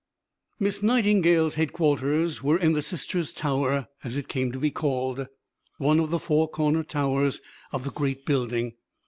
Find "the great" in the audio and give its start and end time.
7.83-8.25